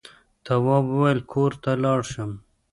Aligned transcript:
تواب 0.45 0.85
وويل: 0.91 1.19
کور 1.31 1.51
ته 1.63 1.71
لاړ 1.83 1.99
شم. 2.11 2.31